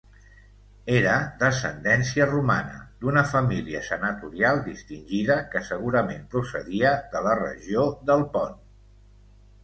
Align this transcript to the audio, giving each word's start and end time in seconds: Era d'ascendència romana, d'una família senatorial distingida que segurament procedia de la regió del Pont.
Era 0.99 1.11
d'ascendència 1.41 2.25
romana, 2.29 2.79
d'una 3.03 3.21
família 3.33 3.81
senatorial 3.87 4.61
distingida 4.69 5.35
que 5.51 5.61
segurament 5.67 6.25
procedia 6.31 6.95
de 7.17 7.21
la 7.27 7.35
regió 7.41 7.85
del 8.09 8.25
Pont. 8.39 8.57